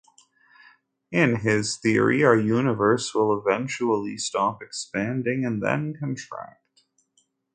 [1.11, 6.85] In his theory our Universe will eventually stop expanding and then contract.